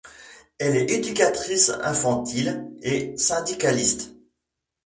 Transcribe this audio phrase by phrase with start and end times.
[0.57, 4.15] Elle est éducatrice infantile et syndicaliste.